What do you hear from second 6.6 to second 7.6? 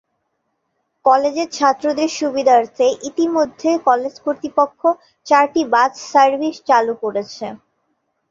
চালু করেছে।